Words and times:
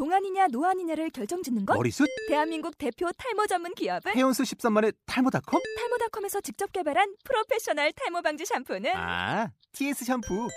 동안이냐 0.00 0.48
노안이냐를 0.52 1.08
결정짓는 1.08 1.64
것? 1.64 1.74
머리숱? 1.74 2.06
대한민국 2.28 2.76
대표 2.76 3.08
탈모 3.16 3.46
전문 3.46 3.74
기업은 3.74 4.12
헤어수 4.14 4.42
13만의 4.42 4.94
탈모닷컴? 5.06 5.62
탈모닷컴에서 5.78 6.42
직접 6.42 6.70
개발한 6.70 7.14
프로페셔널 7.24 7.92
탈모 7.92 8.20
방지 8.20 8.44
샴푸는 8.44 8.90
아, 8.94 9.48
TS 9.72 10.04
샴푸. 10.04 10.48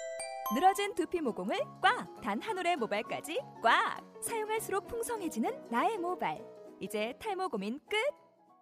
늘어진 0.53 0.93
두피 0.93 1.21
모공을 1.21 1.57
꽉! 1.81 2.05
단 2.21 2.41
한 2.41 2.57
올의 2.57 2.75
모발까지 2.75 3.39
꽉! 3.63 4.01
사용할수록 4.21 4.89
풍성해지는 4.89 5.49
나의 5.71 5.97
모발. 5.99 6.37
이제 6.81 7.13
탈모 7.21 7.47
고민 7.47 7.79
끝! 7.89 7.95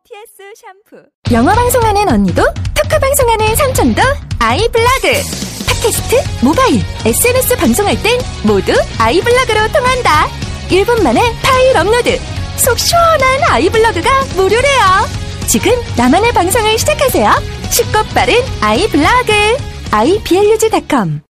TS 0.04 0.54
샴푸. 0.56 1.04
영어 1.32 1.54
방송하는 1.56 2.08
언니도 2.08 2.44
토크 2.76 3.00
방송하는 3.02 3.56
삼촌도 3.56 4.02
아이블로그 4.40 5.08
팟캐스트, 5.68 6.46
모바일, 6.46 6.82
SNS 7.04 7.58
방송할 7.58 7.96
땐 8.04 8.20
모두 8.46 8.72
아이블로그로 9.02 9.68
통한다 9.74 10.47
1분 10.70 11.02
만에 11.02 11.22
파일 11.42 11.78
업로드. 11.78 12.20
속 12.58 12.78
시원한 12.78 13.44
아이블로그가 13.52 14.10
무료래요. 14.36 15.28
지금 15.48 15.72
나만의 15.98 16.34
방송을 16.34 16.78
시작하세요. 16.78 17.32
쉽고 17.70 18.04
빠른 18.14 18.36
아이블로그. 18.62 19.32
iblog.com 19.92 21.22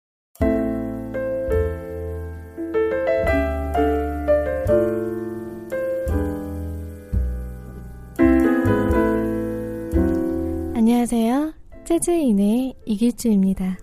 안녕하세요. 10.75 11.53
재즈인의 11.85 12.73
이길주입니다. 12.85 13.77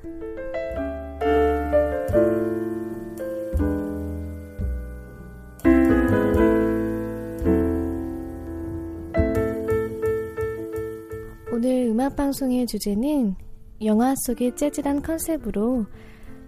음악 11.94 12.16
방송의 12.16 12.66
주제는 12.66 13.36
영화 13.84 14.16
속의 14.16 14.56
재즈란 14.56 15.00
컨셉으로 15.00 15.86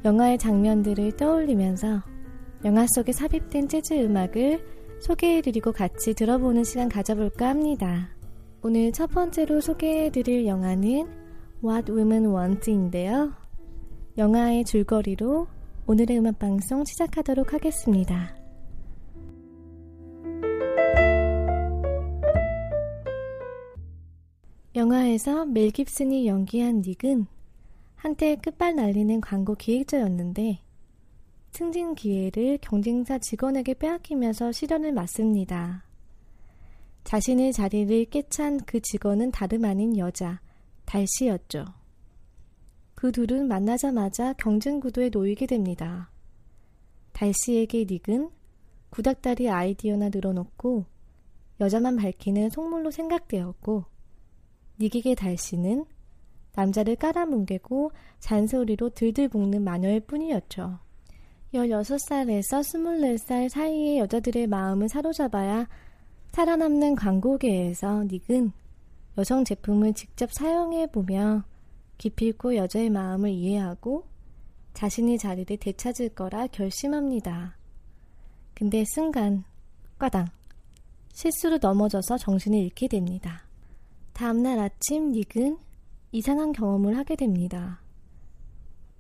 영화의 0.04 0.38
장면들을 0.38 1.12
떠올리면서 1.12 2.02
영화 2.64 2.84
속에 2.88 3.12
삽입된 3.12 3.68
재즈 3.68 3.94
음악을 3.94 4.66
소개해드리고 4.98 5.70
같이 5.70 6.14
들어보는 6.14 6.64
시간 6.64 6.88
가져볼까 6.88 7.50
합니다. 7.50 8.08
오늘 8.60 8.90
첫 8.90 9.06
번째로 9.12 9.60
소개해드릴 9.60 10.46
영화는 10.46 11.06
What 11.64 11.92
Women 11.92 12.34
Want인데요. 12.34 13.32
영화의 14.18 14.64
줄거리로 14.64 15.46
오늘의 15.86 16.18
음악방송 16.18 16.82
시작하도록 16.86 17.52
하겠습니다. 17.52 18.34
영화에서 24.86 25.44
멜 25.46 25.70
깁슨이 25.70 26.28
연기한 26.28 26.80
닉은 26.80 27.26
한때 27.96 28.36
끝발 28.36 28.76
날리는 28.76 29.20
광고 29.20 29.56
기획자였는데 29.56 30.60
승진 31.50 31.96
기회를 31.96 32.58
경쟁사 32.60 33.18
직원에게 33.18 33.74
빼앗기면서 33.74 34.52
시련을 34.52 34.92
맞습니다. 34.92 35.84
자신의 37.02 37.52
자리를 37.52 38.04
깨찬 38.06 38.60
그 38.60 38.78
직원은 38.80 39.32
다름 39.32 39.64
아닌 39.64 39.96
여자, 39.96 40.40
달씨였죠. 40.84 41.64
그 42.94 43.10
둘은 43.10 43.48
만나자마자 43.48 44.34
경쟁 44.34 44.78
구도에 44.78 45.08
놓이게 45.08 45.46
됩니다. 45.46 46.12
달씨에게 47.12 47.86
닉은 47.90 48.30
구닥다리 48.90 49.50
아이디어나 49.50 50.10
늘어놓고 50.10 50.84
여자만 51.58 51.96
밝히는 51.96 52.50
속물로 52.50 52.92
생각되었고 52.92 53.95
닉에게 54.78 55.14
달씨는 55.14 55.84
남자를 56.54 56.96
깔아뭉개고 56.96 57.92
잔소리로 58.18 58.90
들들 58.90 59.28
볶는 59.28 59.62
마녀일 59.62 60.00
뿐이었죠. 60.00 60.78
16살에서 61.54 62.62
24살 62.62 63.48
사이의 63.48 63.98
여자들의 63.98 64.46
마음을 64.46 64.88
사로잡아야 64.88 65.68
살아남는 66.32 66.96
광고계에서 66.96 68.04
닉은 68.04 68.52
여성 69.18 69.44
제품을 69.44 69.94
직접 69.94 70.30
사용해보며 70.32 71.44
깊이 71.96 72.28
있고 72.28 72.56
여자의 72.56 72.90
마음을 72.90 73.30
이해하고 73.30 74.04
자신의 74.74 75.18
자리를 75.18 75.56
되찾을 75.56 76.10
거라 76.10 76.46
결심합니다. 76.48 77.56
근데 78.52 78.84
순간, 78.94 79.44
과당, 79.98 80.26
실수로 81.12 81.58
넘어져서 81.60 82.18
정신을 82.18 82.58
잃게 82.58 82.88
됩니다. 82.88 83.45
다음날 84.16 84.58
아침 84.58 85.12
닉은 85.12 85.58
이상한 86.10 86.52
경험을 86.52 86.96
하게 86.96 87.16
됩니다. 87.16 87.82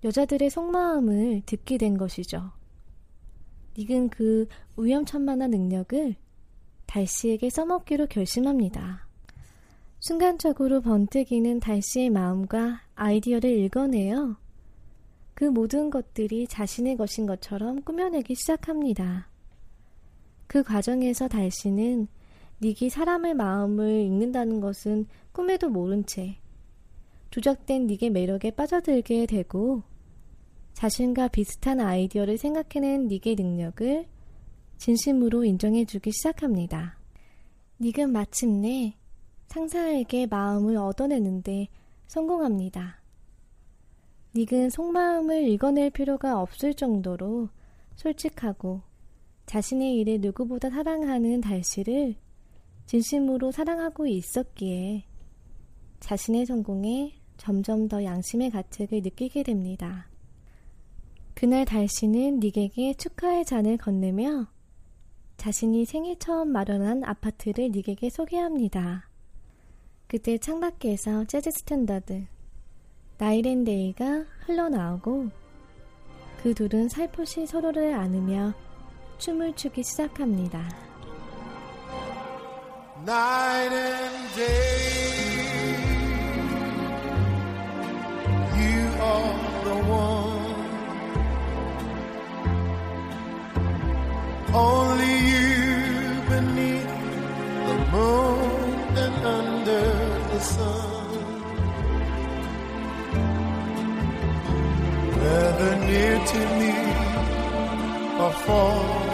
여자들의 0.04 0.50
속마음을 0.50 1.40
듣게 1.46 1.78
된 1.78 1.96
것이죠. 1.96 2.52
닉은 3.78 4.10
그 4.10 4.46
위험천만한 4.76 5.52
능력을 5.52 6.16
달씨에게 6.84 7.48
써먹기로 7.48 8.08
결심합니다. 8.08 9.08
순간적으로 10.00 10.82
번뜩이는 10.82 11.60
달씨의 11.60 12.10
마음과 12.10 12.82
아이디어를 12.94 13.50
읽어내어 13.50 14.36
그 15.32 15.44
모든 15.44 15.88
것들이 15.88 16.46
자신의 16.46 16.98
것인 16.98 17.24
것처럼 17.24 17.80
꾸며내기 17.80 18.34
시작합니다. 18.34 19.30
그 20.46 20.62
과정에서 20.62 21.26
달씨는 21.26 22.06
닉이 22.62 22.88
사람의 22.88 23.34
마음을 23.34 24.00
읽는다는 24.02 24.60
것은 24.60 25.06
꿈에도 25.32 25.68
모른 25.68 26.06
채 26.06 26.36
조작된 27.30 27.86
닉의 27.86 28.10
매력에 28.10 28.50
빠져들게 28.50 29.26
되고 29.26 29.82
자신과 30.72 31.28
비슷한 31.28 31.80
아이디어를 31.80 32.38
생각해낸 32.38 33.08
닉의 33.08 33.34
능력을 33.36 34.06
진심으로 34.78 35.44
인정해주기 35.44 36.12
시작합니다. 36.12 36.98
닉은 37.80 38.10
마침내 38.10 38.96
상사에게 39.48 40.26
마음을 40.26 40.76
얻어내는데 40.76 41.68
성공합니다. 42.06 43.00
닉은 44.34 44.70
속마음을 44.70 45.48
읽어낼 45.48 45.90
필요가 45.90 46.40
없을 46.40 46.74
정도로 46.74 47.48
솔직하고 47.96 48.82
자신의 49.46 49.96
일을 49.96 50.20
누구보다 50.20 50.68
사랑하는 50.70 51.40
달씨를 51.40 52.16
진심으로 52.86 53.50
사랑하고 53.50 54.06
있었기에 54.06 55.04
자신의 56.00 56.46
성공에 56.46 57.14
점점 57.36 57.88
더 57.88 58.02
양심의 58.02 58.50
가책을 58.50 59.02
느끼게 59.02 59.42
됩니다. 59.42 60.08
그날 61.34 61.64
달씨는 61.64 62.40
닉에게 62.40 62.94
축하의 62.94 63.44
잔을 63.44 63.76
건네며 63.76 64.46
자신이 65.36 65.84
생애 65.84 66.16
처음 66.18 66.48
마련한 66.48 67.04
아파트를 67.04 67.70
닉에게 67.72 68.08
소개합니다. 68.08 69.10
그때 70.06 70.38
창밖에서 70.38 71.24
재즈 71.24 71.50
스탠다드 71.50 72.24
Night 73.18 73.59
and 73.59 73.83
Day가 73.83 74.24
흘러나오고 74.46 75.28
그 76.42 76.54
둘은 76.54 76.88
살포시 76.88 77.46
서로를 77.46 77.94
안으며 77.94 78.54
춤을 79.18 79.56
추기 79.56 79.82
시작합니다. 79.82 80.85
Night 83.06 83.72
and 83.72 84.34
day. 84.34 84.96
You 88.62 88.80
are 89.12 89.62
the 89.66 89.76
one. 90.04 90.54
Only 94.52 95.14
you 95.32 95.54
beneath 96.32 96.94
the 97.68 97.78
moon 97.94 98.74
and 99.04 99.14
under 99.38 99.86
the 100.32 100.40
sun. 100.40 100.96
Whether 105.20 105.72
near 105.90 106.16
to 106.32 106.40
me 106.60 106.74
or 108.24 108.32
far, 108.46 109.06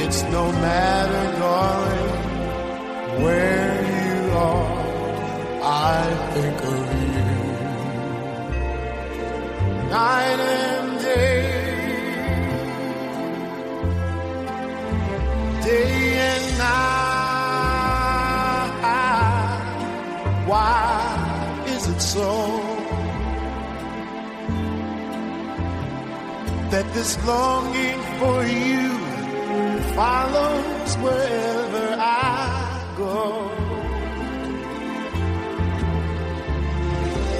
it's 0.00 0.22
no 0.24 0.52
matter, 0.52 1.38
darling 1.38 2.13
where 3.22 3.74
you 3.92 4.30
are, 4.32 4.82
I 5.62 6.02
think 6.34 6.58
of 6.64 6.84
you 7.02 7.24
night 9.90 10.40
and 10.40 10.88
day, 11.00 11.42
day 15.62 16.18
and 16.30 16.46
night. 16.58 17.04
Why 20.46 21.64
is 21.74 21.82
it 21.88 22.00
so 22.00 22.30
that 26.70 26.86
this 26.92 27.12
longing 27.24 28.00
for 28.18 28.38
you 28.44 28.88
follows 29.94 30.90
wherever 31.04 31.63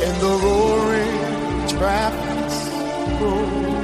In 0.07 0.15
the 0.21 0.35
roaring 0.47 1.69
traffic's 1.77 2.59
roar, 3.21 3.75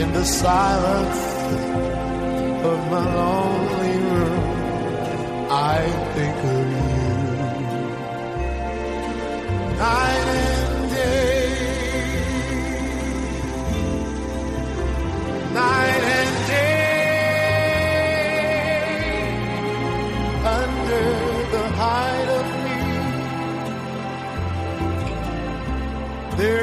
in 0.00 0.08
the 0.12 0.24
silence 0.24 1.22
of 2.70 2.78
my 2.92 3.04
lonely 3.20 3.96
room, 4.10 4.46
I 5.50 5.78
think 6.14 6.36
of 6.56 6.64
you. 6.76 7.00
Night 9.76 10.26
and 10.38 10.49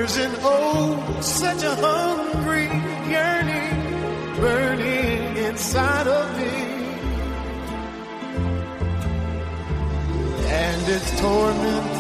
there's 0.07 0.25
an 0.25 0.35
oh, 0.41 1.17
such 1.21 1.63
a 1.63 1.75
hungry 1.75 2.67
yearning 3.11 4.37
burning 4.39 5.37
inside 5.37 6.07
of 6.07 6.37
me. 6.37 6.45
And 10.47 10.81
its 10.95 11.19
torment 11.19 11.91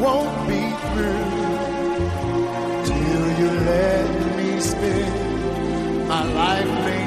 won't 0.00 0.48
be 0.48 0.62
through 0.86 1.32
till 2.86 3.26
you 3.40 3.50
let 3.72 4.36
me 4.36 4.60
spend 4.60 6.08
my 6.08 6.24
life 6.32 7.05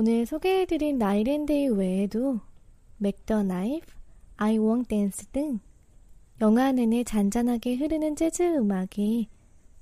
오늘 0.00 0.24
소개해드린 0.24 0.96
Night 0.96 1.29
and 1.29 1.48
Day 1.48 1.68
외에도 1.68 2.40
Mack 2.96 3.22
the 3.22 3.42
Knife, 3.42 3.99
I 4.42 4.56
Won't 4.56 4.88
Dance 4.88 5.26
등 5.32 5.60
영화 6.40 6.72
내내 6.72 7.04
잔잔하게 7.04 7.76
흐르는 7.76 8.16
재즈 8.16 8.42
음악이 8.56 9.28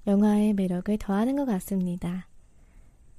영화의 0.04 0.52
매력을 0.54 0.98
더하는 0.98 1.36
것 1.36 1.44
같습니다. 1.44 2.26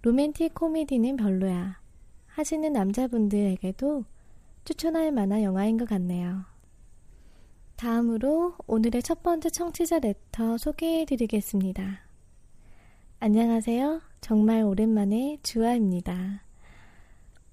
로맨틱 0.01 0.53
코미디는 0.53 1.15
별로야 1.15 1.80
하시는 2.27 2.74
남자분들에게도 2.74 4.03
추천할 4.65 5.13
만한 5.13 5.41
영화인 5.41 5.77
것 5.77 5.88
같네요. 5.88 6.44
다음으로 7.77 8.56
오늘의 8.68 9.01
첫 9.01 9.24
번째 9.24 9.50
청취자 9.50 10.00
레터 10.00 10.57
소개해 10.57 11.06
드리겠습니다. 11.06 12.01
안녕하세요. 13.21 14.01
정말 14.19 14.63
오랜만에 14.63 15.38
주아입니다. 15.42 16.44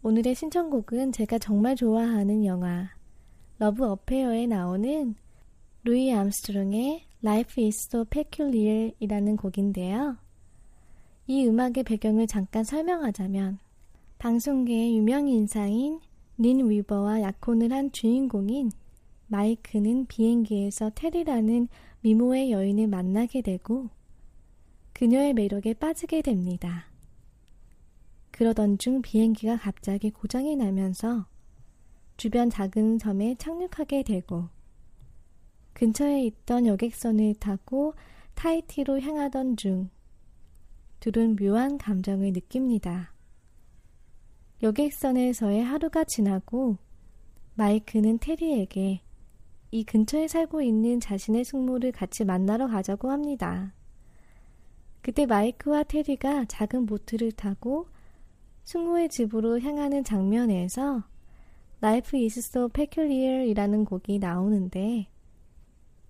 오늘의 0.02 0.34
신청곡은 0.34 1.12
제가 1.12 1.38
정말 1.38 1.76
좋아하는 1.76 2.44
영화 2.44 2.95
Love 3.58 3.86
Affair에 3.86 4.46
나오는 4.46 5.14
루이 5.84 6.12
암스트롱의 6.12 7.06
Life 7.24 7.64
is 7.64 7.88
so 7.88 8.04
peculiar 8.04 8.92
이라는 9.00 9.36
곡인데요. 9.36 10.18
이 11.26 11.46
음악의 11.46 11.84
배경을 11.86 12.26
잠깐 12.26 12.64
설명하자면 12.64 13.58
방송계의 14.18 14.98
유명 14.98 15.28
인사인 15.28 16.00
린 16.36 16.68
위버와 16.68 17.22
약혼을 17.22 17.72
한 17.72 17.90
주인공인 17.92 18.70
마이크는 19.28 20.04
비행기에서 20.06 20.90
테리라는 20.94 21.68
미모의 22.02 22.50
여인을 22.52 22.88
만나게 22.88 23.40
되고 23.40 23.88
그녀의 24.92 25.32
매력에 25.32 25.72
빠지게 25.72 26.20
됩니다. 26.20 26.90
그러던 28.32 28.76
중 28.76 29.00
비행기가 29.00 29.56
갑자기 29.56 30.10
고장이 30.10 30.56
나면서 30.56 31.24
주변 32.16 32.48
작은 32.48 32.98
섬에 32.98 33.34
착륙하게 33.38 34.02
되고 34.02 34.48
근처에 35.74 36.24
있던 36.24 36.66
여객선을 36.66 37.34
타고 37.34 37.94
타이티로 38.34 39.00
향하던 39.00 39.56
중 39.56 39.90
둘은 41.00 41.36
묘한 41.36 41.76
감정을 41.76 42.32
느낍니다. 42.32 43.12
여객선에서의 44.62 45.62
하루가 45.62 46.04
지나고 46.04 46.78
마이크는 47.54 48.18
테리에게 48.18 49.02
이 49.70 49.84
근처에 49.84 50.28
살고 50.28 50.62
있는 50.62 51.00
자신의 51.00 51.44
숙모를 51.44 51.92
같이 51.92 52.24
만나러 52.24 52.66
가자고 52.66 53.10
합니다. 53.10 53.74
그때 55.02 55.26
마이크와 55.26 55.82
테리가 55.82 56.46
작은 56.46 56.86
보트를 56.86 57.32
타고 57.32 57.88
숙모의 58.64 59.10
집으로 59.10 59.60
향하는 59.60 60.02
장면에서 60.02 61.04
Life 61.82 62.18
is 62.18 62.38
so 62.38 62.68
peculiar 62.68 63.46
이라는 63.46 63.84
곡이 63.84 64.18
나오는데 64.18 65.08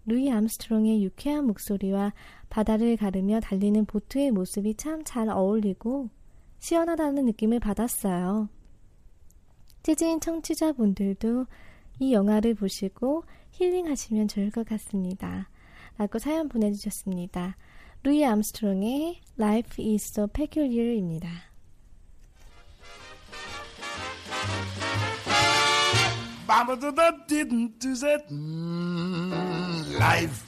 루이 0.06 0.30
암스트롱의 0.30 1.02
유쾌한 1.02 1.46
목소리와 1.46 2.12
바다를 2.48 2.96
가르며 2.96 3.40
달리는 3.40 3.84
보트의 3.84 4.30
모습이 4.30 4.74
참 4.74 5.02
잘 5.04 5.28
어울리고 5.28 6.08
시원하다는 6.60 7.24
느낌을 7.26 7.58
받았어요. 7.60 8.48
찌진 9.82 10.20
청취자분들도 10.20 11.46
이 11.98 12.12
영화를 12.12 12.54
보시고 12.54 13.24
힐링하시면 13.52 14.28
좋을 14.28 14.50
것 14.50 14.66
같습니다. 14.66 15.48
라고 15.98 16.18
사연 16.18 16.48
보내주셨습니다. 16.48 17.56
루이 18.02 18.24
암스트롱의 18.24 19.20
Life 19.38 19.92
is 19.92 20.10
so 20.12 20.26
peculiar입니다. 20.28 21.28
Baba 26.56 26.74
da 26.74 26.90
da 26.90 27.10
didn't 27.28 27.78
do 27.80 27.94
that. 27.96 28.30
Mm, 28.30 30.00
life 30.00 30.42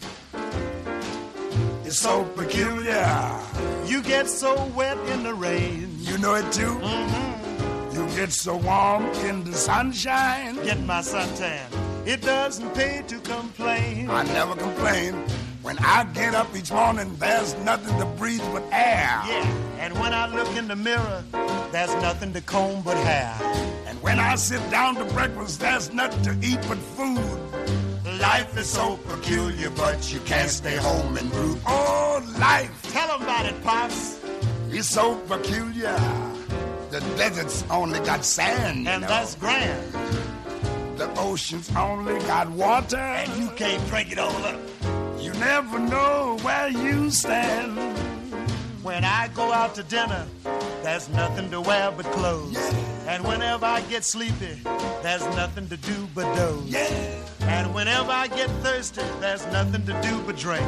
is 1.84 1.98
so 1.98 2.24
peculiar. 2.34 3.38
You 3.84 4.02
get 4.02 4.26
so 4.26 4.54
wet 4.74 4.96
in 5.10 5.22
the 5.22 5.34
rain. 5.34 5.94
You 5.98 6.16
know 6.16 6.34
it 6.36 6.50
too. 6.50 6.80
You 7.92 8.06
get 8.16 8.32
so 8.32 8.56
warm 8.56 9.04
in 9.28 9.44
the 9.44 9.52
sunshine. 9.52 10.54
Get 10.64 10.80
my 10.80 11.00
suntan. 11.02 11.66
It 12.06 12.22
doesn't 12.22 12.74
pay 12.74 13.02
to 13.06 13.18
complain. 13.18 14.08
I 14.08 14.22
never 14.22 14.56
complain. 14.56 15.12
When 15.68 15.78
I 15.80 16.04
get 16.14 16.34
up 16.34 16.48
each 16.56 16.72
morning, 16.72 17.14
there's 17.18 17.54
nothing 17.56 17.98
to 17.98 18.06
breathe 18.16 18.40
but 18.54 18.62
air. 18.72 19.20
Yeah, 19.28 19.44
and 19.80 19.92
when 20.00 20.14
I 20.14 20.26
look 20.34 20.48
in 20.56 20.66
the 20.66 20.74
mirror, 20.74 21.22
there's 21.72 21.94
nothing 21.96 22.32
to 22.32 22.40
comb 22.40 22.80
but 22.80 22.96
hair. 22.96 23.34
And 23.86 24.00
when 24.00 24.18
I 24.18 24.36
sit 24.36 24.62
down 24.70 24.94
to 24.94 25.04
breakfast, 25.12 25.60
there's 25.60 25.92
nothing 25.92 26.22
to 26.22 26.32
eat 26.48 26.58
but 26.68 26.78
food. 26.78 27.20
Life 28.18 28.56
is 28.56 28.66
so 28.66 28.96
peculiar, 28.96 29.68
but 29.68 30.10
you 30.10 30.20
can't 30.20 30.48
stay 30.48 30.76
home 30.76 31.18
and 31.18 31.30
brood. 31.30 31.58
Oh, 31.66 32.22
life 32.38 32.72
Tell 32.90 33.10
'em 33.12 33.20
about 33.20 33.44
it, 33.44 33.62
Pops. 33.62 34.20
It's 34.70 34.88
so 34.88 35.16
peculiar. 35.28 35.98
The 36.90 37.00
deserts 37.18 37.62
only 37.68 38.00
got 38.00 38.24
sand, 38.24 38.84
you 38.84 38.88
And 38.90 39.02
know. 39.02 39.08
that's 39.08 39.34
grand. 39.34 39.92
the 40.96 41.10
oceans 41.20 41.70
only 41.76 42.18
got 42.20 42.48
water. 42.50 42.96
And 42.96 43.30
you 43.36 43.50
can't 43.50 43.86
drink 43.88 44.10
it 44.12 44.18
all 44.18 44.34
up. 44.46 44.58
Never 45.38 45.78
know 45.78 46.36
where 46.42 46.68
you 46.68 47.10
stand. 47.10 47.76
When 48.82 49.04
I 49.04 49.28
go 49.34 49.52
out 49.52 49.74
to 49.76 49.82
dinner, 49.82 50.26
there's 50.82 51.08
nothing 51.10 51.50
to 51.50 51.60
wear 51.60 51.90
but 51.92 52.06
clothes. 52.06 52.56
And 53.06 53.24
whenever 53.24 53.66
I 53.66 53.80
get 53.82 54.04
sleepy, 54.04 54.58
there's 55.02 55.24
nothing 55.36 55.68
to 55.68 55.76
do 55.76 56.08
but 56.14 56.34
doze. 56.34 56.64
Yeah. 56.68 57.24
And 57.42 57.74
whenever 57.74 58.10
I 58.10 58.28
get 58.28 58.50
thirsty, 58.62 59.02
there's 59.20 59.46
nothing 59.46 59.84
to 59.86 60.00
do 60.02 60.20
but 60.22 60.36
drink. 60.36 60.66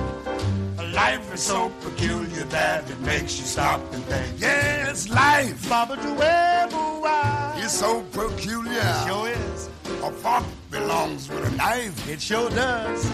Life 0.93 1.33
is 1.33 1.43
so 1.43 1.71
peculiar 1.83 2.45
that 2.45 2.91
it 2.91 3.01
makes 3.01 3.39
you 3.39 3.45
stop 3.45 3.81
and 3.93 4.03
think. 4.05 4.41
Yes, 4.41 5.09
life 5.09 5.69
Baba 5.69 5.97
do 5.97 6.21
ever 6.21 6.77
why? 6.77 7.61
is 7.63 7.71
so 7.73 8.03
peculiar. 8.13 8.81
It 8.81 9.07
sure 9.07 9.29
is. 9.29 9.69
A 10.03 10.11
fork 10.11 10.45
belongs 10.71 11.29
with 11.29 11.47
a 11.47 11.57
knife. 11.57 12.09
It 12.09 12.21
sure 12.21 12.51
does. 12.51 13.11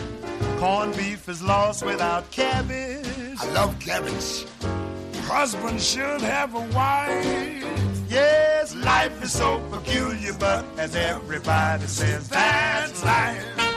Corned 0.58 0.96
beef 0.96 1.28
is 1.28 1.42
lost 1.42 1.84
without 1.84 2.30
cabbage. 2.30 3.06
I 3.38 3.52
love 3.52 3.78
cabbage. 3.78 4.46
Husband 5.26 5.80
should 5.80 6.20
have 6.22 6.54
a 6.54 6.60
wife. 6.74 7.64
Yes, 8.08 8.74
life 8.74 9.22
is 9.22 9.32
so 9.32 9.60
peculiar, 9.70 10.32
but 10.38 10.64
as 10.78 10.96
everybody 10.96 11.86
says, 11.86 12.28
That's 12.28 13.04
life. 13.04 13.56
life. 13.58 13.75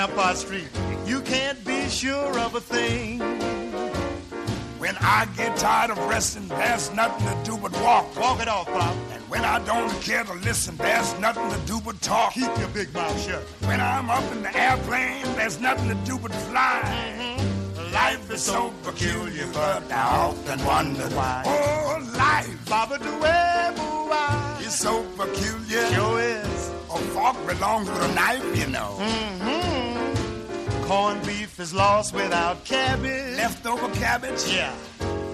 Rampart 0.00 0.38
Street. 0.38 0.70
You 1.04 1.20
can't 1.20 1.62
be 1.62 1.86
sure 1.90 2.38
of 2.38 2.54
a 2.54 2.60
thing. 2.60 3.18
When 4.78 4.96
I 4.98 5.28
get 5.36 5.58
tired 5.58 5.90
of 5.90 5.98
resting, 6.08 6.48
there's 6.48 6.90
nothing 6.94 7.26
to 7.28 7.50
do 7.50 7.58
but 7.58 7.72
walk. 7.82 8.16
Walk 8.16 8.40
it 8.40 8.48
off, 8.48 8.66
Pop. 8.68 8.96
And 9.12 9.22
when 9.28 9.44
I 9.44 9.62
don't 9.66 9.92
care 10.00 10.24
to 10.24 10.32
listen, 10.32 10.74
there's 10.78 11.18
nothing 11.18 11.50
to 11.50 11.58
do 11.66 11.82
but 11.84 12.00
talk. 12.00 12.32
Keep 12.32 12.56
your 12.56 12.68
big 12.68 12.94
mouth 12.94 13.20
shut. 13.20 13.42
When 13.68 13.78
I'm 13.78 14.08
up 14.08 14.24
in 14.32 14.42
the 14.42 14.56
airplane, 14.56 15.22
there's 15.36 15.60
nothing 15.60 15.88
to 15.90 15.96
do 16.10 16.18
but 16.18 16.32
fly. 16.32 16.80
Mm-hmm. 16.82 17.92
Life 17.92 18.30
is 18.30 18.42
so 18.42 18.72
peculiar, 18.82 19.48
but 19.52 19.92
I 19.92 20.16
often 20.28 20.64
wonder 20.64 21.08
why. 21.10 21.42
Oh, 21.44 22.16
life 22.16 22.70
Baba 22.70 22.98
do 22.98 23.04
ever 23.04 23.82
why? 24.08 24.62
is 24.64 24.78
so 24.78 25.02
peculiar. 25.18 25.86
Sure 25.88 25.90
is. 25.90 25.90
A 25.90 25.94
fork 25.94 26.09
belongs 27.54 27.88
with 27.88 28.02
a 28.02 28.14
knife, 28.14 28.56
you 28.56 28.66
know. 28.68 28.96
Mm-hmm. 28.98 30.84
Corned 30.84 31.24
beef 31.26 31.58
is 31.58 31.72
lost 31.74 32.14
without 32.14 32.64
cabbage. 32.64 33.36
Leftover 33.36 33.88
cabbage. 33.94 34.42
Yeah. 34.46 34.74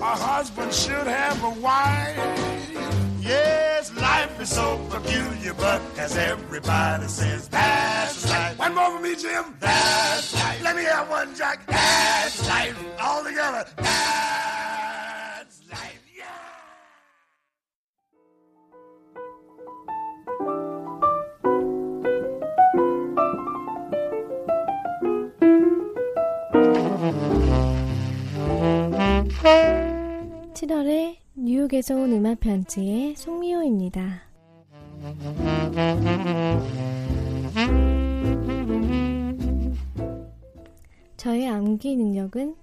A 0.01 0.15
husband 0.31 0.73
should 0.73 1.07
have 1.07 1.43
a 1.45 1.51
wife. 1.61 2.17
Yes, 3.21 3.93
life 3.95 4.41
is 4.41 4.51
so 4.51 4.79
peculiar, 4.89 5.55
but 5.55 5.83
as 5.99 6.17
everybody 6.17 7.09
says, 7.09 7.49
that's 7.49 8.29
life. 8.31 8.59
One 8.59 8.75
more 8.75 8.91
for 8.97 9.03
me, 9.03 9.17
Jim. 9.17 9.57
That's 9.59 10.35
life. 10.35 10.63
Let 10.63 10.77
me 10.77 10.85
have 10.85 11.11
one, 11.11 11.35
Jack. 11.35 11.67
That's 11.67 12.49
life. 12.49 12.77
All 13.01 13.25
together. 13.25 13.67
That's 13.77 14.56
7월에 30.67 31.17
뉴욕에서 31.35 31.95
온 31.95 32.13
음악 32.13 32.41
편지의 32.41 33.15
송미호입니다. 33.15 34.23
저의 41.17 41.49
암기 41.49 41.97
능력은 41.97 42.57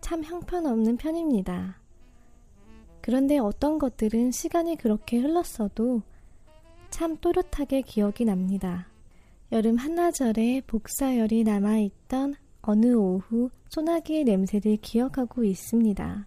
참 0.00 0.24
형편없는 0.24 0.96
편입니다. 0.96 1.80
그런데 3.00 3.38
어떤 3.38 3.78
것들은 3.78 4.32
시간이 4.32 4.76
그렇게 4.76 5.18
흘렀어도 5.18 6.02
참 6.90 7.16
또렷하게 7.18 7.82
기억이 7.82 8.24
납니다. 8.24 8.88
여름 9.52 9.76
한나절에 9.76 10.62
복사열이 10.66 11.44
남아있던 11.44 12.34
어느 12.62 12.94
오후 12.94 13.50
소나기의 13.68 14.24
냄새를 14.24 14.78
기억하고 14.78 15.44
있습니다. 15.44 16.26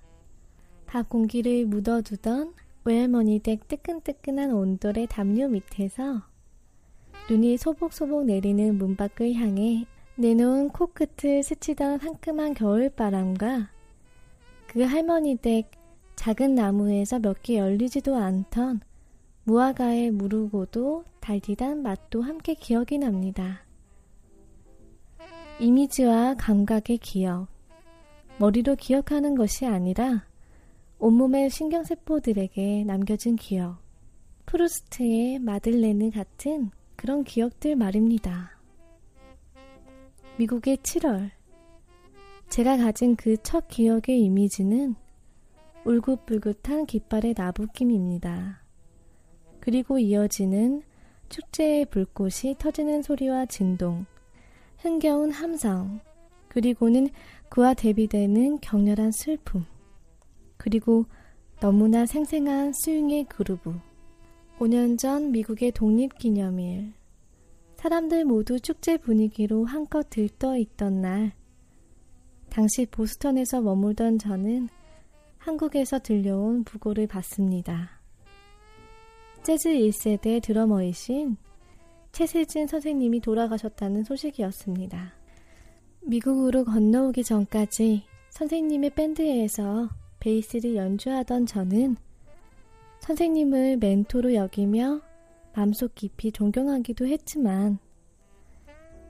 밥 0.88 1.10
공기를 1.10 1.66
묻어두던 1.66 2.54
외할머니 2.86 3.40
댁 3.40 3.68
뜨끈뜨끈한 3.68 4.54
온돌의 4.54 5.08
담요 5.08 5.50
밑에서 5.50 6.22
눈이 7.30 7.58
소복소복 7.58 8.26
내리는 8.26 8.78
문밖을 8.78 9.34
향해 9.34 9.86
내놓은 10.16 10.70
코끝을 10.70 11.44
스치던 11.44 12.00
상큼한 12.00 12.54
겨울바람과 12.54 13.70
그 14.68 14.82
할머니 14.82 15.36
댁 15.36 15.72
작은 16.16 16.56
나무에서 16.56 17.20
몇 17.20 17.44
개 17.44 17.58
열리지도 17.58 18.16
않던 18.16 18.80
무화과의 19.44 20.12
무르고도 20.12 21.04
달디단 21.20 21.84
맛도 21.84 22.22
함께 22.22 22.54
기억이 22.54 22.98
납니다. 22.98 23.62
이미지와 25.60 26.36
감각의 26.36 26.98
기억, 26.98 27.48
머리로 28.40 28.76
기억하는 28.76 29.36
것이 29.36 29.66
아니라 29.66 30.26
온몸의 31.00 31.52
신경세포들에게 31.52 32.84
남겨진 32.86 33.36
기억. 33.36 33.78
프루스트의 34.48 35.38
마들레느 35.40 36.10
같은 36.10 36.72
그런 36.96 37.24
기억들 37.24 37.76
말입니다. 37.76 38.58
미국의 40.38 40.78
7월. 40.78 41.30
제가 42.50 42.78
가진 42.78 43.16
그 43.16 43.38
첫 43.44 43.68
기억의 43.68 44.22
이미지는 44.24 44.96
울긋불긋한 45.86 46.88
깃발의 46.88 47.36
나부김입니다. 47.38 48.64
그리고 49.60 50.00
이어지는 50.00 50.82
축제의 51.30 51.86
불꽃이 51.86 52.56
터지는 52.58 53.04
소리와 53.04 53.46
진동, 53.46 54.06
흥겨운 54.80 55.32
함성, 55.32 56.00
그리고는 56.48 57.10
그와 57.50 57.76
대비되는 57.76 58.60
격렬한 58.62 59.12
슬픔. 59.12 59.66
그리고 60.58 61.06
너무나 61.60 62.06
생생한 62.06 62.74
스윙의 62.74 63.26
그루브. 63.26 63.74
5년 64.60 64.98
전 64.98 65.32
미국의 65.32 65.72
독립기념일. 65.72 66.94
사람들 67.76 68.26
모두 68.26 68.60
축제 68.60 68.98
분위기로 68.98 69.66
한껏 69.66 70.10
들떠 70.10 70.58
있던 70.58 71.02
날. 71.02 71.32
당시 72.50 72.86
보스턴에서 72.88 73.62
머물던 73.62 74.20
저는 74.20 74.70
한국에서 75.38 76.00
들려온 76.00 76.64
부고를 76.64 77.08
받습니다. 77.08 77.92
재즈 79.44 79.70
1세대 79.70 80.42
드러머이신 80.42 81.38
최세진 82.12 82.68
선생님이 82.68 83.22
돌아가셨다는 83.22 84.04
소식이었습니다. 84.04 85.14
미국으로 86.02 86.66
건너오기 86.66 87.24
전까지 87.24 88.04
선생님의 88.32 88.90
밴드에서 88.92 89.90
베이스를 90.20 90.76
연주하던 90.76 91.46
저는 91.46 91.98
선생님을 93.00 93.78
멘토로 93.78 94.34
여기며 94.34 95.02
마음속 95.56 95.96
깊이 95.96 96.32
존경하기도 96.32 97.08
했지만 97.08 97.80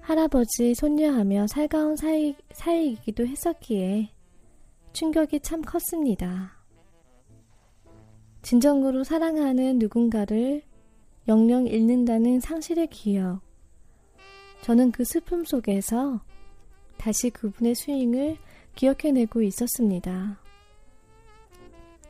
할아버지 0.02 0.74
손녀하며 0.74 1.48
살가운 1.48 1.98
사이, 1.98 2.34
사이이기도 2.54 3.28
했었기에 3.28 4.10
충격이 4.94 5.42
참 5.42 5.62
컸습니다. 5.62 6.54
진정으로 8.42 9.04
사랑하는 9.04 9.80
누군가를 9.80 10.62
영영 11.28 11.68
잃는다는 11.68 12.40
상실의 12.40 12.88
기억. 12.88 13.42
저는 14.62 14.92
그 14.92 15.04
슬픔 15.04 15.44
속에서 15.44 16.22
다시 16.98 17.30
그분의 17.30 17.76
스윙을 17.76 18.38
기억해내고 18.76 19.42
있었습니다. 19.42 20.40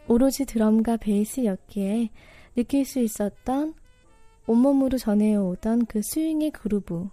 오로지 0.09 0.45
드럼과 0.45 0.97
베이스였기에 0.97 2.09
느낄 2.55 2.85
수 2.85 2.99
있었던 2.99 3.73
온몸으로 4.47 4.97
전해오던 4.97 5.85
그 5.85 6.01
스윙의 6.01 6.51
그루브. 6.51 7.09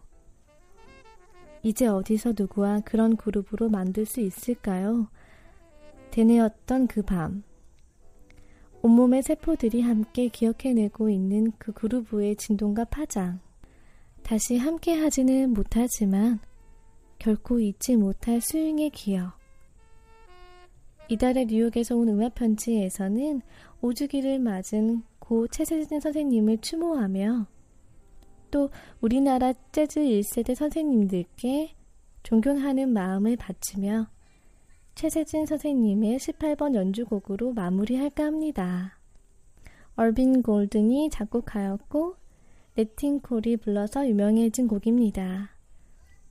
이제 1.65 1.87
어디서 1.87 2.35
누구와 2.39 2.81
그런 2.85 3.17
그룹으로 3.17 3.69
만들 3.69 4.07
수 4.07 4.21
있을까요? 4.21 5.09
되뇌었던 6.13 6.87
그 6.87 7.03
밤. 7.03 7.43
온몸의 8.83 9.23
세포들이 9.23 9.81
함께 9.81 10.29
기억해내고 10.29 11.09
있는 11.09 11.53
그 11.59 11.73
그루브의 11.73 12.37
진동과 12.37 12.85
파장. 12.85 13.41
다시 14.23 14.57
함께 14.57 14.95
하지는 14.95 15.53
못하지만 15.53 16.39
결코 17.19 17.59
잊지 17.59 17.97
못할 17.97 18.41
스윙의 18.41 18.91
기억. 18.91 19.44
이달의 21.09 21.47
뉴욕에서 21.47 21.97
온 21.97 22.09
음악 22.09 22.35
편지에서는 22.35 23.43
오주기를 23.83 24.39
맞은 24.39 25.03
고 25.19 25.47
최세진 25.49 26.01
선생님을 26.01 26.59
추모하며 26.59 27.47
또 28.51 28.71
우리나라 29.01 29.53
재즈 29.73 30.01
1세대 30.01 30.55
선생님들께 30.55 31.75
존경하는 32.23 32.89
마음을 32.89 33.37
바치며 33.37 34.09
최세진 34.95 35.45
선생님의 35.45 36.19
18번 36.19 36.75
연주곡으로 36.75 37.53
마무리할까 37.53 38.25
합니다. 38.25 38.99
어빙 39.97 40.43
고든이 40.43 41.11
작곡하였고 41.11 42.17
냇 42.77 42.99
킹 42.99 43.21
콜이 43.21 43.59
불러서 43.59 44.09
유명해진 44.09 44.69
곡입니다. 44.69 45.51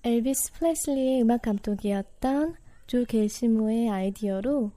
엘비스 0.04 0.54
프레슬리의 0.54 1.22
음악 1.22 1.44
감독이었던 1.44 2.56
조 2.88 3.06
겔시모의 3.06 3.90
아이디어로 3.90 4.72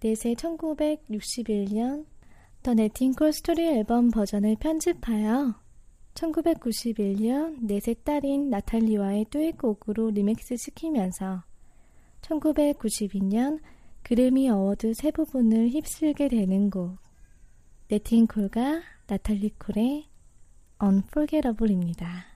냇의 0.00 0.36
1961년 0.36 2.06
The 2.62 2.74
Nat 2.74 2.90
King 2.90 3.11
Cole 3.11 3.32
Story 3.32 3.66
앨범 3.66 4.10
버전을 4.10 4.56
편집하여 4.56 5.54
1991년 6.14 7.64
냇의 7.64 7.96
딸인 8.04 8.50
나탈리와의 8.50 9.26
듀엣곡으로 9.30 10.10
리믹스 10.10 10.56
시키면서 10.56 11.44
1992년 12.22 13.60
그래미 14.02 14.48
어워드 14.48 14.94
세 14.94 15.10
부분을 15.10 15.68
휩쓸게 15.70 16.28
되는 16.28 16.70
곡 16.70 16.98
냇 17.88 18.15
킹 18.15 18.42
콜과 18.42 18.82
나탈리 19.06 19.50
콜의 19.58 20.08
Unforgettable입니다. 20.82 22.35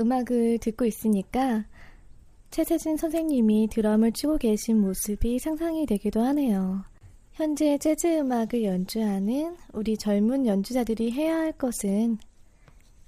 음악을 0.00 0.58
듣고 0.58 0.84
있으니까 0.86 1.64
최세진 2.50 2.96
선생님이 2.96 3.68
드럼을 3.70 4.12
치고 4.12 4.38
계신 4.38 4.80
모습이 4.80 5.38
상상이 5.38 5.86
되기도 5.86 6.20
하네요. 6.20 6.84
현재 7.32 7.78
재즈 7.78 8.06
음악을 8.18 8.64
연주하는 8.64 9.56
우리 9.72 9.96
젊은 9.96 10.46
연주자들이 10.46 11.12
해야 11.12 11.36
할 11.38 11.52
것은 11.52 12.18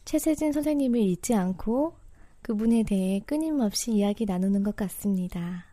최세진 0.04 0.52
선생님을 0.52 1.00
잊지 1.00 1.34
않고 1.34 1.94
그분에 2.42 2.82
대해 2.82 3.20
끊임없이 3.26 3.92
이야기 3.92 4.24
나누는 4.24 4.62
것 4.62 4.76
같습니다. 4.76 5.66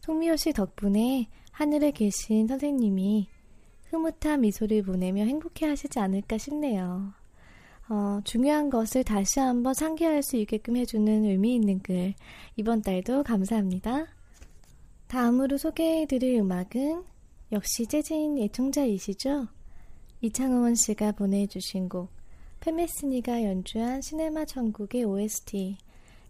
송미호 0.00 0.36
씨 0.36 0.52
덕분에 0.52 1.28
하늘에 1.52 1.90
계신 1.90 2.46
선생님이 2.46 3.28
흐뭇한 3.90 4.42
미소를 4.42 4.82
보내며 4.82 5.24
행복해 5.24 5.66
하시지 5.66 5.98
않을까 5.98 6.38
싶네요. 6.38 7.17
어, 7.90 8.20
중요한 8.24 8.68
것을 8.68 9.02
다시 9.02 9.40
한번 9.40 9.72
상기할 9.72 10.22
수 10.22 10.36
있게끔 10.36 10.76
해주는 10.76 11.24
의미 11.24 11.54
있는 11.54 11.78
글. 11.78 12.14
이번 12.56 12.82
달도 12.82 13.22
감사합니다. 13.22 14.06
다음으로 15.06 15.56
소개해드릴 15.56 16.38
음악은 16.40 17.02
역시 17.50 17.86
재즈인 17.86 18.36
애청자이시죠? 18.38 19.48
이창원 20.20 20.74
씨가 20.74 21.12
보내주신 21.12 21.88
곡, 21.88 22.10
페메스니가 22.60 23.42
연주한 23.44 24.02
시네마 24.02 24.44
천국의 24.44 25.04
OST, 25.04 25.78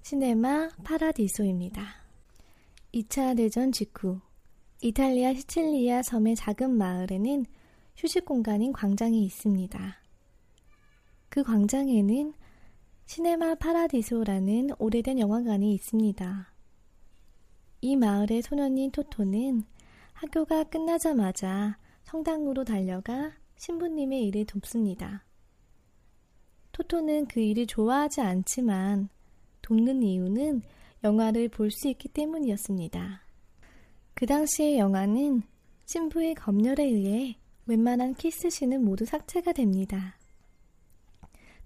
시네마 0.02 0.68
파라디소입니다. 0.84 1.82
2차 2.94 3.36
대전 3.36 3.72
직후, 3.72 4.20
이탈리아 4.80 5.34
시칠리아 5.34 6.02
섬의 6.02 6.36
작은 6.36 6.70
마을에는 6.70 7.46
휴식 7.96 8.24
공간인 8.24 8.72
광장이 8.72 9.24
있습니다. 9.24 10.07
그 11.28 11.42
광장에는 11.42 12.32
시네마 13.06 13.54
파라디소라는 13.56 14.70
오래된 14.78 15.18
영화관이 15.18 15.72
있습니다. 15.74 16.52
이 17.80 17.96
마을의 17.96 18.42
소년인 18.42 18.90
토토는 18.90 19.64
학교가 20.12 20.64
끝나자마자 20.64 21.78
성당으로 22.02 22.64
달려가 22.64 23.32
신부님의 23.56 24.24
일을 24.26 24.44
돕습니다. 24.46 25.24
토토는 26.72 27.26
그 27.26 27.40
일을 27.40 27.66
좋아하지 27.66 28.20
않지만 28.20 29.08
돕는 29.62 30.02
이유는 30.02 30.62
영화를 31.04 31.48
볼 31.48 31.70
수 31.70 31.88
있기 31.88 32.08
때문이었습니다. 32.08 33.22
그 34.14 34.26
당시의 34.26 34.78
영화는 34.78 35.42
신부의 35.86 36.34
검열에 36.34 36.84
의해 36.84 37.36
웬만한 37.66 38.14
키스신은 38.14 38.84
모두 38.84 39.04
삭제가 39.04 39.52
됩니다. 39.52 40.17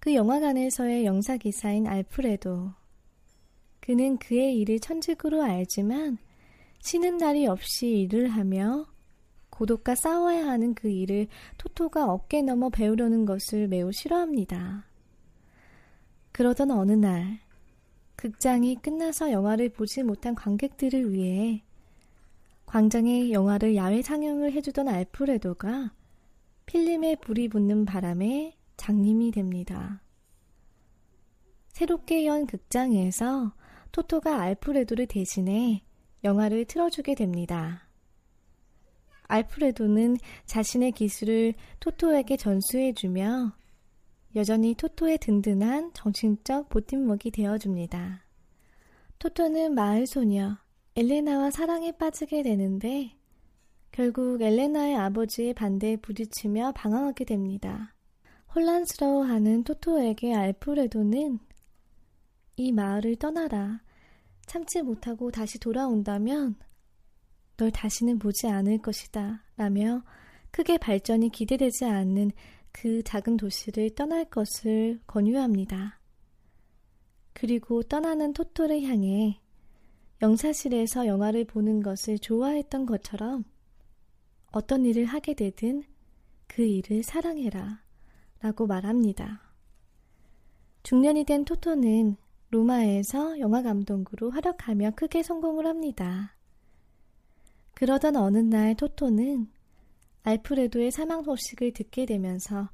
그 0.03 0.17
영화관에서의 0.17 1.05
영사기사인 1.05 1.87
알프레도. 1.87 2.73
그는 3.79 4.19
그의 4.19 4.59
일을 4.59 4.81
천직으로 4.81 5.45
알지만 5.45 6.19
쉬는 6.81 7.19
날이 7.19 7.47
없이 7.47 8.01
일을 8.01 8.27
하며 8.27 8.89
고독과 9.51 9.95
싸워야 9.95 10.45
하는 10.49 10.75
그 10.75 10.89
일을 10.91 11.29
토토가 11.57 12.13
어깨 12.13 12.43
넘어 12.43 12.69
배우려는 12.69 13.25
것을 13.25 13.69
매우 13.69 13.93
싫어합니다. 13.93 14.87
그러던 16.33 16.73
어느 16.73 16.91
날, 16.91 17.39
극장이 18.17 18.75
끝나서 18.83 19.31
영화를 19.31 19.69
보지 19.69 20.03
못한 20.03 20.35
관객들을 20.35 21.13
위해 21.13 21.63
광장에 22.67 23.31
영화를 23.31 23.77
야외 23.77 24.03
상영을 24.03 24.51
해주던 24.51 24.89
알프레도가 24.89 25.93
필름에 26.67 27.15
불이 27.15 27.47
붙는 27.51 27.85
바람에 27.85 28.57
장님이 28.77 29.31
됩니다. 29.31 30.03
새롭게 31.69 32.27
연 32.27 32.47
극장에서 32.47 33.53
토토가 33.93 34.41
알프레도를 34.41 35.07
대신해 35.07 35.83
영화를 36.25 36.65
틀어주게 36.65 37.15
됩니다. 37.15 37.89
알프레도는 39.25 40.19
자신의 40.47 40.93
기술을 40.93 41.55
토토에게 41.81 42.37
전수해주며 42.37 43.53
여전히 44.37 44.75
토토의 44.75 45.19
든든한 45.19 45.93
정신적 45.95 46.69
보팀목이 46.69 47.31
되어줍니다. 47.31 48.27
토토는 49.19 49.75
마을 49.75 50.07
소녀 50.07 50.59
엘레나와 50.97 51.51
사랑에 51.51 51.93
빠지게 51.93 52.43
되는데 52.43 53.17
결국 53.91 54.43
엘레나의 54.43 54.97
아버지의 54.97 55.55
반대에 55.55 55.97
부딪히며 55.97 56.73
방황하게 56.73 57.25
됩니다. 57.25 57.95
혼란스러워하는 58.55 59.65
토토에게 59.65 60.35
알프레도는 60.35 61.39
이 62.57 62.73
마을을 62.73 63.17
떠나라. 63.17 63.81
참지 64.45 64.83
못하고 64.83 65.31
다시 65.31 65.59
돌아온다면 65.59 66.57
널 67.57 67.71
다시는 67.71 68.19
보지 68.19 68.49
않을 68.49 68.79
것이다. 68.79 69.43
라며 69.57 70.03
크게 70.51 70.77
발전이 70.77 71.31
기대되지 71.31 71.87
않는 71.87 72.33
그 72.73 73.03
작은 73.03 73.39
도시를 73.39 73.95
떠날 73.95 74.27
것을 74.27 75.01
권유합니다. 75.07 75.99
그리고 77.33 77.83
떠나는 77.83 78.35
토토를 78.35 78.83
향해 78.83 79.41
영사실에서 80.21 81.07
영화를 81.07 81.47
보는 81.47 81.83
것을 81.83 82.19
좋아했던 82.19 82.85
것처럼 82.85 83.45
어떤 84.53 84.85
일을 84.85 85.07
하게 85.07 85.33
되든 85.33 85.85
그 86.47 86.63
일을 86.63 87.03
사랑해라 87.03 87.82
라고 88.43 88.67
말합니다. 88.67 89.41
중년이 90.83 91.25
된 91.25 91.45
토토는 91.45 92.17
로마에서 92.51 93.39
영화 93.39 93.63
감독으로 93.63 94.31
활약하며 94.31 94.91
크게 94.97 95.23
성공을 95.23 95.65
합니다. 95.65 96.37
그러던 97.75 98.17
어느 98.17 98.39
날 98.39 98.75
토토는 98.75 99.49
알프레도의 100.25 100.91
사망 100.91 101.23
소식을 101.23 101.73
듣게 101.73 102.05
되면서 102.05 102.69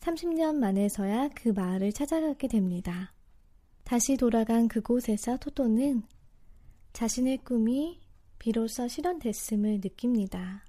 30년 0.00 0.56
만에서야 0.56 1.30
그 1.34 1.50
마을을 1.50 1.92
찾아가게 1.92 2.48
됩니다. 2.48 3.12
다시 3.84 4.16
돌아간 4.16 4.68
그곳에서 4.68 5.36
토토는 5.38 6.02
자신의 6.92 7.38
꿈이 7.38 8.00
비로소 8.38 8.86
실현됐음을 8.88 9.80
느낍니다. 9.82 10.67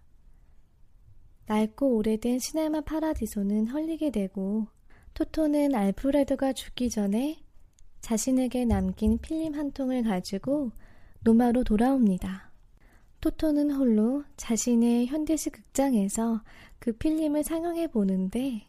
낡고 1.50 1.96
오래된 1.96 2.38
시네마 2.38 2.82
파라디소는 2.82 3.70
헐리게 3.70 4.12
되고 4.12 4.68
토토는 5.16 5.74
알프레도가 5.74 6.54
죽기 6.54 6.92
전에 6.92 7.40
자신에게 8.02 8.66
남긴 8.66 9.18
필름 9.18 9.56
한 9.56 9.72
통을 9.72 10.04
가지고 10.04 10.72
노마로 11.22 11.64
돌아옵니다. 11.64 12.52
토토는 13.20 13.72
홀로 13.72 14.24
자신의 14.38 15.08
현대식 15.08 15.54
극장에서 15.54 16.44
그 16.78 16.92
필름을 16.94 17.44
상영해 17.44 17.88
보는데 17.88 18.68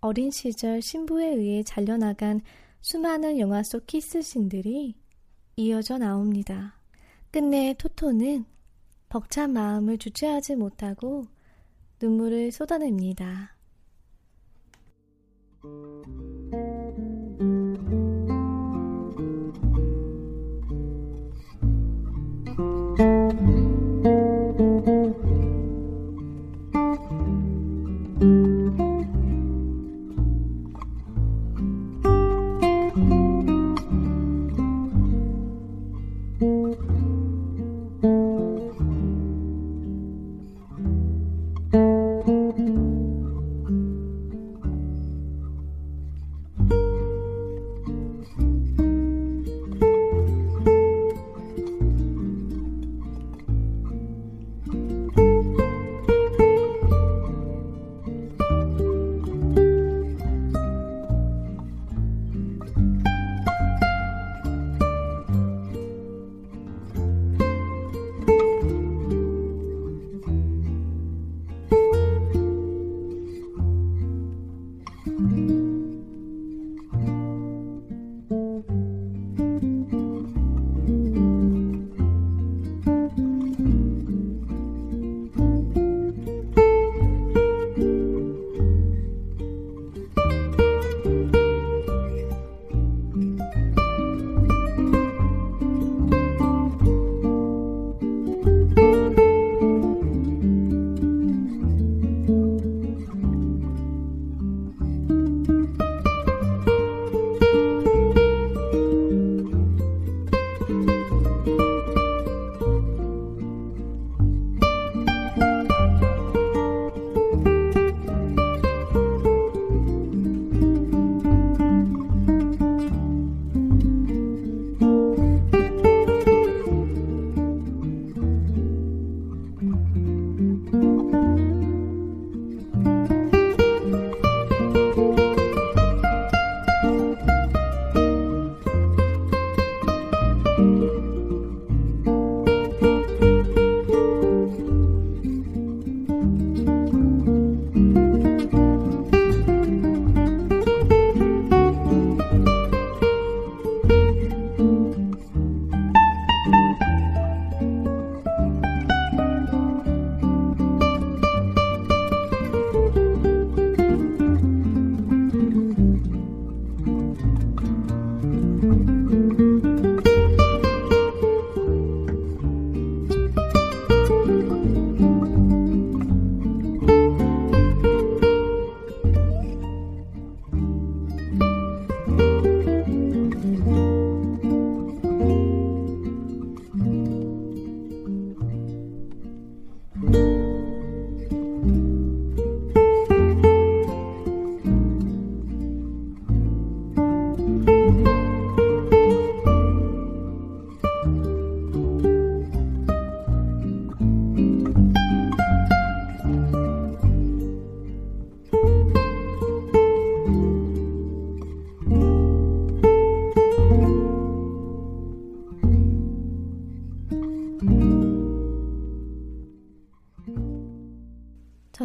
어린 0.00 0.32
시절 0.32 0.82
신부에 0.82 1.28
의해 1.28 1.62
잘려나간 1.62 2.40
수많은 2.80 3.38
영화 3.38 3.62
속 3.62 3.86
키스신들이 3.86 4.96
이어져 5.54 5.98
나옵니다. 5.98 6.80
끝내 7.30 7.72
토토는 7.78 8.46
벅찬 9.08 9.52
마음을 9.52 9.96
주체하지 9.96 10.56
못하고 10.56 11.28
눈물을 12.00 12.52
쏟아냅니다. 12.52 13.56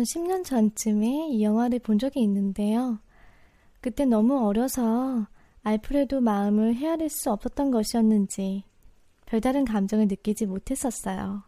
전 0.04 0.24
10년 0.26 0.44
전쯤에 0.44 1.30
이 1.30 1.44
영화를 1.44 1.80
본 1.80 1.98
적이 1.98 2.24
있는데요. 2.24 3.00
그때 3.80 4.04
너무 4.04 4.46
어려서 4.46 5.28
알프레도 5.62 6.20
마음을 6.20 6.76
헤아릴 6.76 7.10
수 7.10 7.32
없었던 7.32 7.72
것이었는지 7.72 8.64
별다른 9.26 9.64
감정을 9.64 10.08
느끼지 10.08 10.46
못했었어요. 10.46 11.44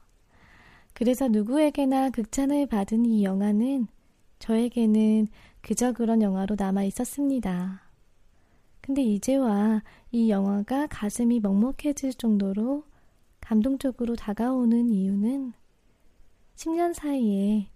그래서 0.94 1.28
누구에게나 1.28 2.12
극찬을 2.12 2.68
받은 2.68 3.06
이 3.06 3.26
영화는 3.26 3.88
저에게는 4.40 5.28
그저 5.62 5.92
그런 5.92 6.22
영화로 6.22 6.56
남아 6.58 6.84
있었습니다. 6.86 7.82
근데 8.80 9.02
이제와 9.02 9.84
이 10.12 10.30
영화가 10.30 10.88
가슴이 10.88 11.42
먹먹해질 11.42 12.14
정도로 12.14 12.84
감동적으로 13.42 14.16
다가오는 14.16 14.92
이유는 14.92 15.52
10년 16.56 16.94
사이에 16.94 17.75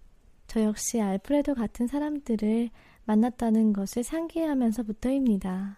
저 0.49 0.63
역시 0.63 0.99
알프레도 0.99 1.53
같은 1.53 1.85
사람들을 1.85 2.71
만났다는 3.05 3.71
것을 3.71 4.01
상기하면서부터입니다. 4.03 5.77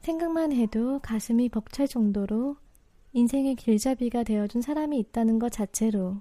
생각만 0.00 0.52
해도 0.52 0.98
가슴이 0.98 1.48
벅찰 1.48 1.86
정도로 1.86 2.56
인생의 3.12 3.54
길잡이가 3.54 4.24
되어준 4.24 4.60
사람이 4.60 4.98
있다는 4.98 5.38
것 5.38 5.52
자체로 5.52 6.20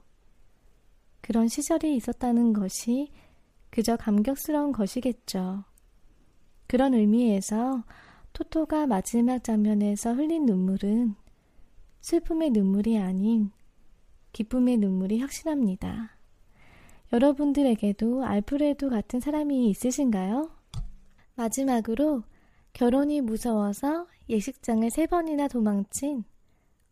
그런 1.22 1.48
시절이 1.48 1.96
있었다는 1.96 2.54
것이 2.54 3.12
그저 3.72 3.98
감격스러운 3.98 4.72
것이겠죠. 4.72 5.64
그런 6.68 6.94
의미에서 6.94 7.84
토토가 8.34 8.86
마지막 8.86 9.44
장면에서 9.44 10.14
흘린 10.14 10.46
눈물은 10.46 11.16
슬픔의 12.02 12.52
눈물이 12.52 13.00
아닌 13.00 13.50
기쁨의 14.34 14.78
눈물이 14.78 15.20
확신합니다. 15.20 16.21
여러분들에게도 17.12 18.24
알프레도 18.24 18.90
같은 18.90 19.20
사람이 19.20 19.70
있으신가요? 19.70 20.50
마지막으로 21.36 22.24
결혼이 22.74 23.22
무서워서 23.22 24.08
예식장을 24.30 24.90
세 24.90 25.08
번이나 25.08 25.48
도망친 25.48 26.24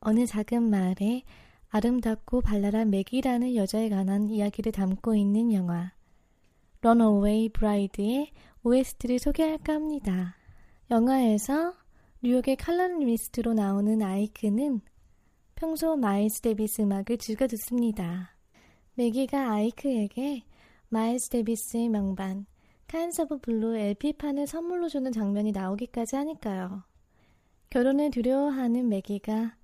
어느 0.02 0.26
작은 0.26 0.64
마을에 0.70 1.24
아름답고 1.70 2.42
발랄한 2.42 2.90
맥이라는 2.90 3.56
여자에 3.56 3.90
관한 3.90 4.30
이야기를 4.30 4.72
담고 4.72 5.16
있는 5.16 5.54
영화 5.54 5.94
런어웨이 6.82 7.50
브라이드의 7.50 8.32
OST를 8.64 9.20
소개할까 9.20 9.74
합니다. 9.74 10.36
영화에서 10.92 11.76
뉴욕의 12.22 12.58
칼럼니스트로 12.58 13.54
나오는 13.54 14.02
아이크는 14.02 14.82
평소 15.56 15.96
마일스 15.96 16.42
데비스 16.42 16.82
음악을 16.82 17.18
즐겨 17.18 17.48
듣습니다. 17.48 18.39
매기가 19.00 19.54
아이크에게 19.54 20.44
마일스 20.90 21.30
데비스의 21.30 21.88
명반 21.88 22.46
Kind 22.90 23.22
of 23.22 23.38
Blue 23.38 23.78
LP판을 23.78 24.46
선물로 24.46 24.90
주는 24.90 25.10
장면이 25.14 25.54
나오기까지 25.54 26.18
하니까요. 26.18 26.84
결혼을 27.70 28.12
두려워하는 28.12 28.90
매기가 28.90 29.56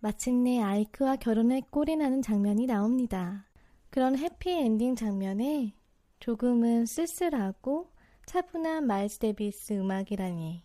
마침내 0.00 0.62
아이크와 0.62 1.16
결혼에 1.16 1.60
골인하는 1.68 2.22
장면이 2.22 2.64
나옵니다. 2.64 3.44
그런 3.90 4.16
해피엔딩 4.16 4.96
장면에 4.96 5.74
조금은 6.20 6.86
쓸쓸하고 6.86 7.90
차분한 8.24 8.86
마일스 8.86 9.18
데비스 9.18 9.74
음악이라니. 9.74 10.62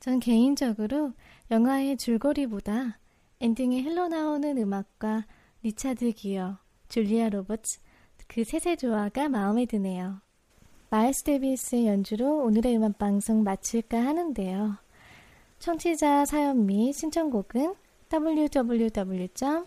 전 0.00 0.18
개인적으로 0.18 1.12
영화의 1.52 1.98
줄거리보다 1.98 2.98
엔딩에 3.40 3.82
흘러나오는 3.82 4.58
음악과 4.58 5.24
리차드 5.62 6.10
기어, 6.14 6.58
줄리아 6.90 7.30
로버츠 7.30 7.80
그 8.26 8.44
셋의 8.44 8.76
조화가 8.76 9.30
마음에 9.30 9.64
드네요. 9.64 10.20
마일스 10.90 11.22
데비스의 11.24 11.86
연주로 11.86 12.44
오늘의 12.44 12.76
음악 12.76 12.98
방송 12.98 13.42
마칠까 13.42 13.96
하는데요. 13.98 14.76
청취자 15.60 16.26
사연 16.26 16.66
및 16.66 16.92
신청곡은 16.92 17.74
www.재즈인.kr에 18.12 19.64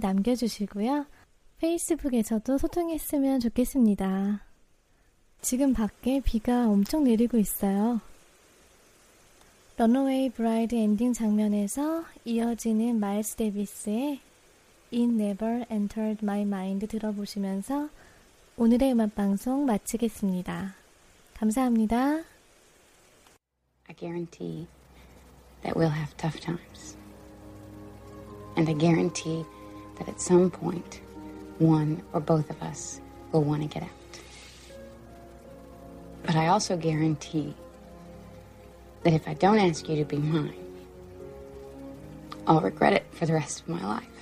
남겨주시고요. 0.00 1.06
페이스북에서도 1.58 2.58
소통했으면 2.58 3.40
좋겠습니다. 3.40 4.44
지금 5.40 5.72
밖에 5.72 6.20
비가 6.20 6.68
엄청 6.68 7.04
내리고 7.04 7.38
있어요. 7.38 8.00
Runaway 9.76 10.30
Bride 10.30 10.74
엔딩 10.74 11.12
장면에서 11.12 12.04
이어지는 12.24 12.98
마일스 12.98 13.36
데비스의 13.36 14.20
It 14.93 15.07
Never 15.07 15.65
Entered 15.69 16.23
My 16.23 16.41
Mind 16.41 16.87
들어보시면서 16.87 17.89
오늘의 18.57 18.91
음악 18.91 19.15
방송 19.15 19.65
마치겠습니다. 19.65 20.75
감사합니다. 21.35 22.23
I 23.87 23.95
guarantee 23.95 24.67
that 25.63 25.77
we'll 25.77 25.89
have 25.89 26.15
tough 26.17 26.39
times. 26.39 26.97
And 28.57 28.69
I 28.69 28.73
guarantee 28.73 29.45
that 29.97 30.09
at 30.09 30.19
some 30.19 30.49
point, 30.51 31.01
one 31.59 32.01
or 32.13 32.19
both 32.19 32.49
of 32.49 32.61
us 32.61 32.99
will 33.31 33.43
want 33.43 33.61
to 33.61 33.67
get 33.67 33.83
out. 33.83 33.89
But 36.25 36.35
I 36.35 36.47
also 36.47 36.75
guarantee 36.75 37.53
that 39.03 39.13
if 39.13 39.27
I 39.27 39.33
don't 39.33 39.59
ask 39.59 39.87
you 39.87 39.95
to 39.95 40.05
be 40.05 40.17
mine, 40.17 40.53
I'll 42.45 42.61
regret 42.61 42.93
it 42.93 43.05
for 43.11 43.25
the 43.25 43.33
rest 43.33 43.61
of 43.61 43.69
my 43.69 43.83
life. 43.85 44.12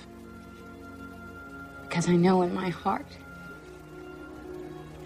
Because 1.93 2.09
I 2.09 2.15
know 2.15 2.41
in 2.41 2.51
my 2.55 2.69
heart, 2.69 3.05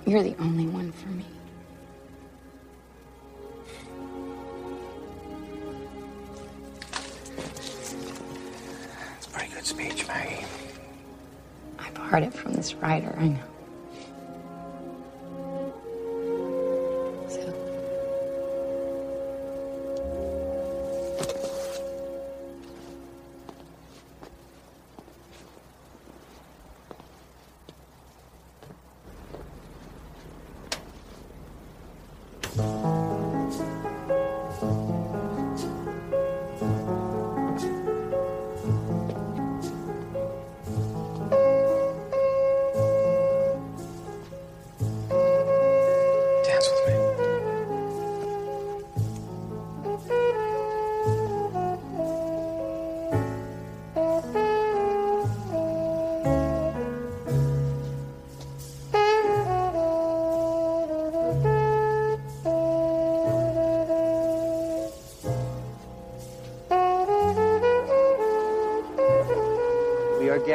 you're 0.06 0.24
the 0.24 0.38
only 0.40 0.68
one 0.68 0.94
for 0.94 1.10
me. 1.10 1.26
It's 9.18 9.28
a 9.28 9.30
pretty 9.32 9.54
good 9.54 9.66
speech, 9.66 10.08
Maggie. 10.08 10.46
I 11.78 11.90
borrowed 11.90 12.24
it 12.24 12.34
from 12.34 12.54
this 12.54 12.74
writer, 12.76 13.14
I 13.18 13.28
know. 13.28 13.57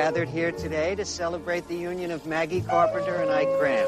Gathered 0.02 0.28
here 0.28 0.50
today 0.50 0.96
to 0.96 1.04
celebrate 1.04 1.68
the 1.68 1.76
union 1.76 2.10
of 2.10 2.26
Maggie 2.26 2.60
Carpenter 2.60 3.14
and 3.22 3.30
Ike 3.30 3.46
Graham. 3.56 3.86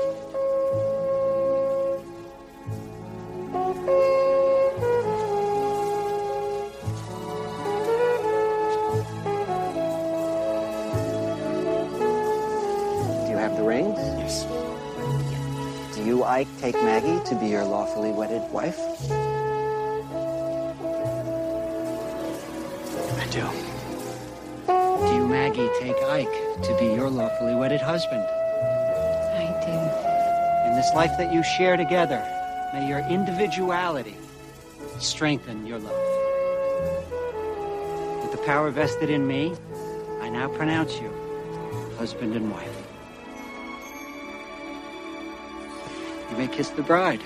Do 13.24 13.28
you 13.28 13.36
have 13.36 13.56
the 13.56 13.64
rings? 13.64 13.98
Yes. 13.98 14.44
Do 15.96 16.04
you, 16.04 16.22
Ike, 16.22 16.46
take 16.60 16.76
Maggie 16.76 17.28
to 17.28 17.34
be 17.34 17.48
your 17.48 17.64
lawfully 17.64 18.12
wedded 18.12 18.48
wife? 18.52 18.78
I 23.18 23.26
do. 23.32 23.73
Maggie, 25.34 25.68
take 25.80 25.96
Ike 26.04 26.62
to 26.62 26.76
be 26.78 26.84
your 26.94 27.10
lawfully 27.10 27.56
wedded 27.56 27.80
husband? 27.80 28.22
I 28.22 29.50
do. 29.66 30.68
In 30.70 30.76
this 30.76 30.94
life 30.94 31.10
that 31.18 31.32
you 31.32 31.42
share 31.42 31.76
together, 31.76 32.22
may 32.72 32.88
your 32.88 33.00
individuality 33.08 34.14
strengthen 35.00 35.66
your 35.66 35.80
love. 35.80 35.90
With 38.22 38.30
the 38.30 38.46
power 38.46 38.70
vested 38.70 39.10
in 39.10 39.26
me, 39.26 39.56
I 40.20 40.28
now 40.28 40.46
pronounce 40.46 41.00
you 41.00 41.12
husband 41.98 42.36
and 42.36 42.52
wife. 42.52 42.86
You 46.30 46.36
may 46.36 46.46
kiss 46.46 46.68
the 46.68 46.82
bride. 46.82 47.22